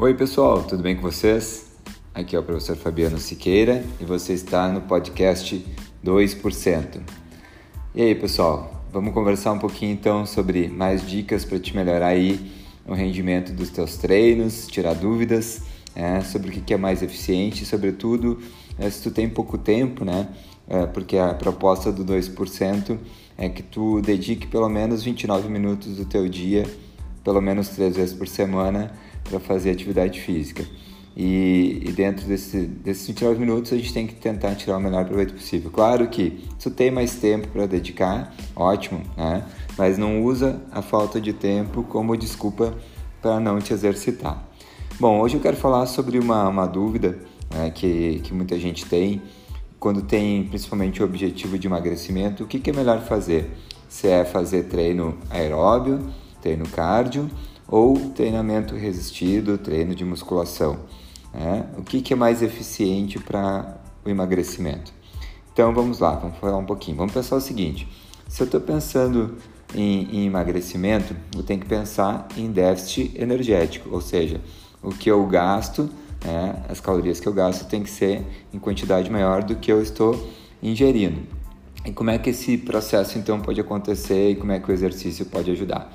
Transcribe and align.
Oi, 0.00 0.14
pessoal, 0.14 0.62
tudo 0.62 0.80
bem 0.80 0.94
com 0.94 1.02
vocês? 1.02 1.72
Aqui 2.14 2.36
é 2.36 2.38
o 2.38 2.42
professor 2.44 2.76
Fabiano 2.76 3.18
Siqueira 3.18 3.84
e 4.00 4.04
você 4.04 4.32
está 4.32 4.68
no 4.68 4.82
podcast 4.82 5.66
2%. 6.04 7.00
E 7.96 8.02
aí, 8.02 8.14
pessoal, 8.14 8.84
vamos 8.92 9.12
conversar 9.12 9.50
um 9.50 9.58
pouquinho 9.58 9.90
então 9.90 10.24
sobre 10.24 10.68
mais 10.68 11.04
dicas 11.04 11.44
para 11.44 11.58
te 11.58 11.74
melhorar 11.74 12.06
aí 12.06 12.48
o 12.86 12.94
rendimento 12.94 13.52
dos 13.52 13.70
teus 13.70 13.96
treinos, 13.96 14.68
tirar 14.68 14.94
dúvidas 14.94 15.62
é, 15.96 16.20
sobre 16.20 16.50
o 16.50 16.52
que 16.52 16.72
é 16.72 16.76
mais 16.76 17.02
eficiente, 17.02 17.66
sobretudo 17.66 18.38
é, 18.78 18.88
se 18.88 19.02
tu 19.02 19.10
tem 19.10 19.28
pouco 19.28 19.58
tempo, 19.58 20.04
né? 20.04 20.28
É, 20.68 20.86
porque 20.86 21.18
a 21.18 21.34
proposta 21.34 21.90
do 21.90 22.04
2% 22.04 22.96
é 23.36 23.48
que 23.48 23.64
tu 23.64 24.00
dedique 24.00 24.46
pelo 24.46 24.68
menos 24.68 25.02
29 25.02 25.48
minutos 25.48 25.96
do 25.96 26.04
teu 26.04 26.28
dia, 26.28 26.64
pelo 27.24 27.40
menos 27.40 27.70
três 27.70 27.96
vezes 27.96 28.14
por 28.14 28.28
semana, 28.28 28.92
para 29.28 29.38
fazer 29.38 29.70
atividade 29.70 30.20
física. 30.20 30.64
E, 31.16 31.82
e, 31.84 31.90
dentro 31.90 32.24
desse, 32.28 32.58
desses 32.60 33.04
29 33.08 33.40
minutos 33.40 33.72
a 33.72 33.76
gente 33.76 33.92
tem 33.92 34.06
que 34.06 34.14
tentar 34.14 34.54
tirar 34.54 34.76
o 34.76 34.80
melhor 34.80 35.04
proveito 35.04 35.34
possível. 35.34 35.68
Claro 35.68 36.06
que 36.06 36.44
se 36.56 36.70
tu 36.70 36.74
tem 36.74 36.92
mais 36.92 37.16
tempo 37.16 37.48
para 37.48 37.66
dedicar, 37.66 38.32
ótimo, 38.54 39.02
né? 39.16 39.44
mas 39.76 39.98
não 39.98 40.22
usa 40.22 40.62
a 40.70 40.80
falta 40.80 41.20
de 41.20 41.32
tempo 41.32 41.82
como 41.82 42.16
desculpa 42.16 42.72
para 43.20 43.40
não 43.40 43.58
te 43.58 43.72
exercitar. 43.72 44.46
Bom, 45.00 45.20
hoje 45.20 45.36
eu 45.36 45.40
quero 45.40 45.56
falar 45.56 45.86
sobre 45.86 46.20
uma, 46.20 46.48
uma 46.48 46.66
dúvida 46.66 47.18
né, 47.52 47.70
que, 47.70 48.20
que 48.22 48.32
muita 48.32 48.56
gente 48.56 48.86
tem 48.86 49.20
quando 49.80 50.02
tem 50.02 50.44
principalmente 50.44 51.02
o 51.02 51.04
objetivo 51.04 51.58
de 51.58 51.66
emagrecimento. 51.66 52.44
O 52.44 52.46
que, 52.46 52.60
que 52.60 52.70
é 52.70 52.72
melhor 52.72 53.00
fazer? 53.00 53.50
Se 53.88 54.06
é 54.06 54.24
fazer 54.24 54.64
treino 54.64 55.18
aeróbio, 55.30 55.98
treino 56.40 56.68
cardio 56.68 57.28
ou 57.68 58.10
treinamento 58.10 58.74
resistido, 58.74 59.58
treino 59.58 59.94
de 59.94 60.04
musculação. 60.04 60.78
Né? 61.32 61.66
O 61.76 61.82
que, 61.82 62.00
que 62.00 62.14
é 62.14 62.16
mais 62.16 62.42
eficiente 62.42 63.18
para 63.18 63.78
o 64.04 64.08
emagrecimento? 64.08 64.92
Então 65.52 65.74
vamos 65.74 65.98
lá, 65.98 66.14
vamos 66.14 66.38
falar 66.38 66.56
um 66.56 66.64
pouquinho. 66.64 66.96
Vamos 66.96 67.12
pensar 67.12 67.36
o 67.36 67.40
seguinte: 67.40 67.86
se 68.26 68.42
eu 68.42 68.46
estou 68.46 68.60
pensando 68.60 69.36
em, 69.74 70.08
em, 70.16 70.26
emagrecimento, 70.26 71.14
eu 71.36 71.42
tenho 71.42 71.60
que 71.60 71.66
pensar 71.66 72.26
em 72.36 72.50
déficit 72.50 73.12
energético, 73.20 73.90
ou 73.92 74.00
seja, 74.00 74.40
o 74.82 74.90
que 74.90 75.10
eu 75.10 75.26
gasto, 75.26 75.90
né, 76.24 76.62
as 76.68 76.80
calorias 76.80 77.20
que 77.20 77.28
eu 77.28 77.32
gasto 77.32 77.68
tem 77.68 77.82
que 77.82 77.90
ser 77.90 78.24
em 78.52 78.58
quantidade 78.58 79.10
maior 79.10 79.42
do 79.42 79.56
que 79.56 79.70
eu 79.70 79.82
estou 79.82 80.30
ingerindo. 80.62 81.20
E 81.84 81.92
como 81.92 82.10
é 82.10 82.18
que 82.18 82.30
esse 82.30 82.56
processo 82.56 83.18
então 83.18 83.40
pode 83.40 83.60
acontecer 83.60 84.30
e 84.30 84.36
como 84.36 84.52
é 84.52 84.58
que 84.58 84.70
o 84.70 84.72
exercício 84.72 85.26
pode 85.26 85.50
ajudar? 85.50 85.92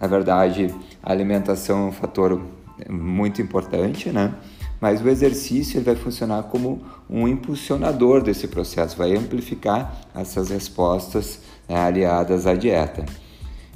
Na 0.00 0.06
verdade, 0.06 0.74
a 1.02 1.10
alimentação 1.10 1.86
é 1.86 1.88
um 1.88 1.92
fator 1.92 2.40
muito 2.88 3.40
importante, 3.40 4.10
né? 4.10 4.34
Mas 4.80 5.00
o 5.00 5.08
exercício 5.08 5.82
vai 5.82 5.96
funcionar 5.96 6.42
como 6.44 6.82
um 7.08 7.26
impulsionador 7.26 8.22
desse 8.22 8.46
processo, 8.46 8.96
vai 8.96 9.16
amplificar 9.16 10.00
essas 10.14 10.50
respostas 10.50 11.40
né, 11.68 11.78
aliadas 11.78 12.46
à 12.46 12.54
dieta. 12.54 13.06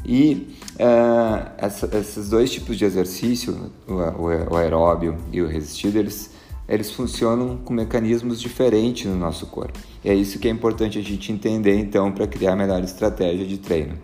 E 0.04 0.56
uh, 0.76 1.50
essa, 1.58 1.88
esses 1.96 2.28
dois 2.28 2.50
tipos 2.50 2.76
de 2.76 2.84
exercício, 2.84 3.70
o, 3.88 3.92
o, 3.92 4.52
o, 4.52 4.56
aeróbio 4.56 5.16
e 5.32 5.40
o 5.40 5.46
resistido, 5.46 5.98
eles, 5.98 6.30
eles 6.68 6.90
funcionam 6.90 7.58
com 7.58 7.72
mecanismos 7.72 8.40
diferentes 8.40 9.06
no 9.06 9.16
nosso 9.16 9.46
corpo. 9.46 9.78
E 10.04 10.10
é 10.10 10.14
isso 10.14 10.38
que 10.38 10.48
é 10.48 10.50
importante 10.50 10.98
a 10.98 11.02
gente 11.02 11.32
entender 11.32 11.78
então 11.78 12.12
para 12.12 12.26
criar 12.26 12.52
a 12.52 12.56
melhor 12.56 12.82
estratégia 12.82 13.46
de 13.46 13.58
treino. 13.58 13.98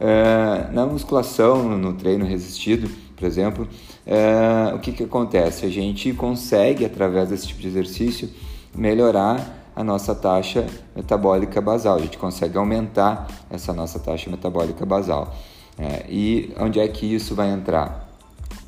É, 0.00 0.70
na 0.72 0.86
musculação, 0.86 1.76
no 1.76 1.92
treino 1.94 2.24
resistido, 2.24 2.88
por 3.16 3.26
exemplo, 3.26 3.68
é, 4.06 4.72
o 4.74 4.78
que, 4.78 4.92
que 4.92 5.02
acontece? 5.02 5.66
A 5.66 5.68
gente 5.68 6.12
consegue, 6.12 6.84
através 6.84 7.28
desse 7.28 7.48
tipo 7.48 7.60
de 7.60 7.66
exercício, 7.66 8.30
melhorar 8.74 9.70
a 9.74 9.82
nossa 9.84 10.14
taxa 10.14 10.66
metabólica 10.94 11.60
basal, 11.60 11.96
a 11.96 12.00
gente 12.00 12.18
consegue 12.18 12.56
aumentar 12.56 13.28
essa 13.50 13.72
nossa 13.72 13.98
taxa 13.98 14.30
metabólica 14.30 14.86
basal. 14.86 15.36
É, 15.78 16.06
e 16.08 16.52
onde 16.58 16.80
é 16.80 16.88
que 16.88 17.06
isso 17.06 17.34
vai 17.34 17.50
entrar? 17.50 18.08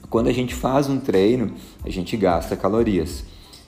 Quando 0.09 0.29
a 0.29 0.33
gente 0.33 0.55
faz 0.55 0.89
um 0.89 0.99
treino, 0.99 1.55
a 1.85 1.91
gente 1.91 2.17
gasta 2.17 2.57
calorias. 2.57 3.25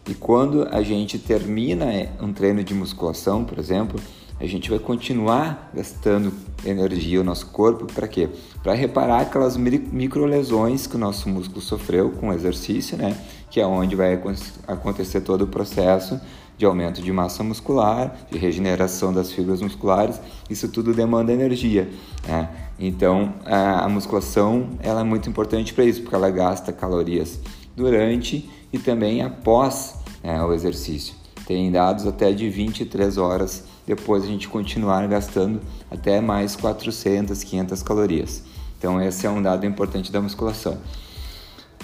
E 0.08 0.14
quando 0.14 0.66
a 0.70 0.82
gente 0.82 1.18
termina 1.18 1.86
um 2.20 2.32
treino 2.32 2.62
de 2.64 2.74
musculação, 2.74 3.44
por 3.44 3.58
exemplo, 3.58 4.00
a 4.42 4.46
gente 4.48 4.68
vai 4.68 4.80
continuar 4.80 5.70
gastando 5.72 6.32
energia 6.64 7.20
o 7.20 7.24
nosso 7.24 7.46
corpo 7.46 7.86
para 7.86 8.08
quê? 8.08 8.28
Para 8.60 8.74
reparar 8.74 9.20
aquelas 9.20 9.56
micro 9.56 10.24
lesões 10.24 10.84
que 10.84 10.96
o 10.96 10.98
nosso 10.98 11.28
músculo 11.28 11.60
sofreu 11.60 12.10
com 12.10 12.30
o 12.30 12.32
exercício, 12.32 12.96
né? 12.96 13.16
Que 13.48 13.60
é 13.60 13.66
onde 13.66 13.94
vai 13.94 14.20
acontecer 14.66 15.20
todo 15.20 15.42
o 15.42 15.46
processo 15.46 16.20
de 16.58 16.66
aumento 16.66 17.00
de 17.00 17.12
massa 17.12 17.44
muscular, 17.44 18.16
de 18.32 18.36
regeneração 18.36 19.12
das 19.12 19.30
fibras 19.30 19.62
musculares. 19.62 20.20
Isso 20.50 20.68
tudo 20.68 20.92
demanda 20.92 21.32
energia, 21.32 21.88
né? 22.26 22.48
Então 22.80 23.34
a 23.44 23.88
musculação 23.88 24.70
ela 24.80 25.02
é 25.02 25.04
muito 25.04 25.30
importante 25.30 25.72
para 25.72 25.84
isso, 25.84 26.00
porque 26.02 26.16
ela 26.16 26.30
gasta 26.30 26.72
calorias 26.72 27.38
durante 27.76 28.50
e 28.72 28.78
também 28.80 29.22
após 29.22 29.94
né, 30.20 30.42
o 30.42 30.52
exercício. 30.52 31.14
Tem 31.46 31.70
dados 31.70 32.08
até 32.08 32.32
de 32.32 32.50
23 32.50 33.18
horas 33.18 33.70
depois 33.86 34.24
a 34.24 34.26
gente 34.26 34.48
continuar 34.48 35.06
gastando 35.08 35.60
até 35.90 36.20
mais 36.20 36.56
400, 36.56 37.42
500 37.42 37.82
calorias. 37.82 38.42
Então 38.78 39.00
esse 39.00 39.26
é 39.26 39.30
um 39.30 39.42
dado 39.42 39.66
importante 39.66 40.10
da 40.10 40.20
musculação. 40.20 40.78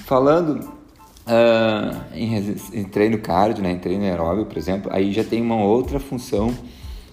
Falando 0.05 0.79
uh, 1.29 2.15
em, 2.15 2.57
em, 2.73 2.85
treino 2.85 3.19
cardio, 3.19 3.63
né, 3.63 3.73
em 3.73 3.79
treino 3.79 4.05
aeróbio, 4.05 4.47
por 4.47 4.57
exemplo, 4.57 4.91
aí 4.93 5.13
já 5.13 5.23
tem 5.23 5.43
uma 5.43 5.63
outra 5.63 6.01
função 6.01 6.55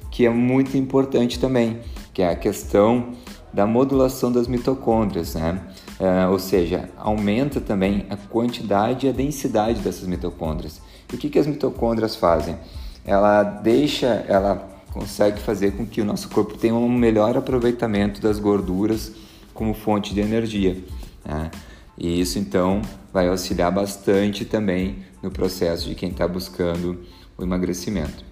que 0.09 0.25
é 0.25 0.29
muito 0.29 0.78
importante 0.78 1.40
também, 1.40 1.81
que 2.13 2.22
é 2.22 2.29
a 2.29 2.35
questão 2.35 3.13
da 3.53 3.66
modulação 3.66 4.31
das 4.31 4.47
mitocôndrias, 4.47 5.35
né? 5.35 5.62
Uh, 6.00 6.31
ou 6.31 6.40
seja, 6.40 6.90
aumenta 6.97 7.62
também 7.62 8.06
a 8.09 8.17
quantidade 8.17 9.07
e 9.07 9.09
a 9.09 9.13
densidade 9.13 9.79
dessas 9.79 10.07
mitocôndrias. 10.07 10.81
E 11.12 11.16
o 11.16 11.17
que, 11.17 11.29
que 11.29 11.40
as 11.40 11.47
mitocôndrias 11.47 12.16
fazem? 12.16 12.57
Ela 13.06 13.44
deixa, 13.44 14.25
ela 14.28 14.75
consegue 14.96 15.42
fazer 15.42 15.72
com 15.72 15.86
que 15.86 16.00
o 16.00 16.06
nosso 16.06 16.30
corpo 16.30 16.58
tenha 16.58 16.74
um 16.74 16.90
melhor 16.90 17.36
aproveitamento 17.36 18.22
das 18.22 18.40
gorduras 18.40 19.12
como 19.54 19.74
fonte 19.74 20.14
de 20.14 20.22
energia. 20.22 20.78
Né? 21.26 21.52
E 21.98 22.22
isso 22.22 22.40
então 22.40 22.82
vai 23.12 23.28
auxiliar 23.28 23.74
bastante 23.74 24.46
também 24.46 25.00
no 25.22 25.30
processo 25.30 25.90
de 25.90 25.96
quem 25.96 26.12
está 26.12 26.26
buscando 26.26 27.02
o 27.38 27.44
emagrecimento. 27.44 28.24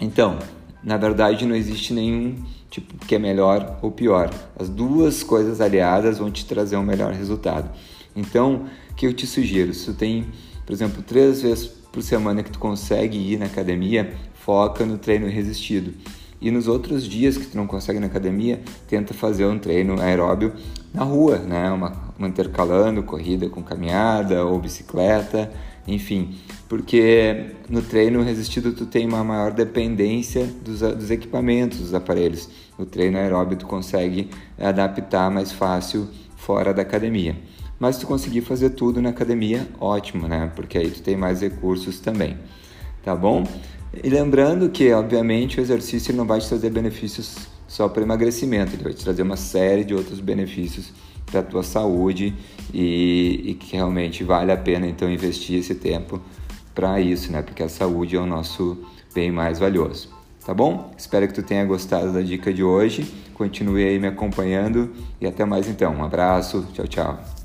Então, 0.00 0.38
na 0.82 0.96
verdade, 0.96 1.44
não 1.44 1.54
existe 1.54 1.92
nenhum 1.92 2.34
tipo 2.70 2.96
que 3.04 3.14
é 3.14 3.18
melhor 3.18 3.78
ou 3.82 3.92
pior. 3.92 4.30
As 4.58 4.70
duas 4.70 5.22
coisas 5.22 5.60
aliadas 5.60 6.16
vão 6.16 6.30
te 6.30 6.46
trazer 6.46 6.78
um 6.78 6.82
melhor 6.82 7.12
resultado. 7.12 7.70
Então, 8.16 8.64
o 8.90 8.94
que 8.94 9.06
eu 9.06 9.12
te 9.12 9.26
sugiro? 9.26 9.74
Se 9.74 9.84
tu 9.84 9.92
tem, 9.92 10.24
por 10.64 10.72
exemplo, 10.72 11.02
três 11.02 11.42
vezes 11.42 11.66
por 11.66 12.02
semana 12.02 12.42
que 12.42 12.50
tu 12.50 12.58
consegue 12.58 13.18
ir 13.18 13.38
na 13.38 13.46
academia, 13.46 14.14
foca 14.44 14.84
no 14.84 14.98
treino 14.98 15.28
resistido. 15.28 15.92
E 16.40 16.50
nos 16.50 16.66
outros 16.66 17.04
dias 17.04 17.36
que 17.36 17.46
tu 17.46 17.56
não 17.56 17.66
consegue 17.66 18.00
na 18.00 18.06
academia, 18.06 18.60
tenta 18.88 19.12
fazer 19.12 19.44
um 19.44 19.58
treino 19.58 20.00
aeróbio 20.00 20.54
na 20.92 21.04
rua, 21.04 21.38
né? 21.38 21.70
Uma, 21.70 21.92
uma 22.18 22.26
intercalando 22.26 23.02
corrida 23.02 23.48
com 23.50 23.62
caminhada 23.62 24.42
ou 24.44 24.58
bicicleta, 24.58 25.52
enfim. 25.86 26.34
Porque 26.66 27.50
no 27.68 27.82
treino 27.82 28.22
resistido 28.22 28.72
tu 28.72 28.86
tem 28.86 29.06
uma 29.06 29.22
maior 29.22 29.52
dependência 29.52 30.46
dos, 30.64 30.80
dos 30.80 31.10
equipamentos, 31.10 31.78
dos 31.78 31.92
aparelhos. 31.92 32.48
No 32.78 32.86
treino 32.86 33.18
aeróbio 33.18 33.58
tu 33.58 33.66
consegue 33.66 34.30
adaptar 34.58 35.30
mais 35.30 35.52
fácil 35.52 36.08
fora 36.36 36.72
da 36.72 36.80
academia. 36.80 37.36
Mas 37.78 37.96
se 37.96 38.02
tu 38.02 38.06
conseguir 38.06 38.40
fazer 38.40 38.70
tudo 38.70 39.02
na 39.02 39.10
academia, 39.10 39.68
ótimo, 39.78 40.26
né? 40.26 40.50
Porque 40.56 40.78
aí 40.78 40.90
tu 40.90 41.02
tem 41.02 41.16
mais 41.16 41.42
recursos 41.42 42.00
também. 42.00 42.38
Tá 43.02 43.14
bom? 43.14 43.44
E 43.92 44.08
lembrando 44.08 44.68
que, 44.70 44.92
obviamente, 44.92 45.58
o 45.58 45.62
exercício 45.62 46.14
não 46.14 46.24
vai 46.24 46.40
te 46.40 46.48
trazer 46.48 46.70
benefícios 46.70 47.48
só 47.66 47.88
para 47.88 48.02
emagrecimento, 48.02 48.74
ele 48.74 48.82
vai 48.82 48.92
te 48.92 49.02
trazer 49.02 49.22
uma 49.22 49.36
série 49.36 49.84
de 49.84 49.94
outros 49.94 50.20
benefícios 50.20 50.92
para 51.26 51.40
a 51.40 51.42
tua 51.42 51.62
saúde 51.62 52.34
e, 52.74 53.42
e, 53.46 53.54
que 53.54 53.76
realmente 53.76 54.24
vale 54.24 54.50
a 54.50 54.56
pena 54.56 54.86
então 54.86 55.10
investir 55.10 55.60
esse 55.60 55.74
tempo 55.74 56.20
para 56.74 57.00
isso, 57.00 57.30
né? 57.30 57.42
Porque 57.42 57.62
a 57.62 57.68
saúde 57.68 58.16
é 58.16 58.18
o 58.18 58.26
nosso 58.26 58.78
bem 59.14 59.30
mais 59.30 59.58
valioso. 59.58 60.08
Tá 60.44 60.54
bom? 60.54 60.92
Espero 60.96 61.28
que 61.28 61.34
tu 61.34 61.42
tenha 61.42 61.64
gostado 61.64 62.12
da 62.12 62.22
dica 62.22 62.52
de 62.52 62.64
hoje. 62.64 63.06
Continue 63.34 63.84
aí 63.84 63.98
me 63.98 64.08
acompanhando 64.08 64.90
e 65.20 65.26
até 65.26 65.44
mais 65.44 65.68
então. 65.68 65.94
Um 65.94 66.04
abraço, 66.04 66.66
tchau, 66.72 66.88
tchau. 66.88 67.39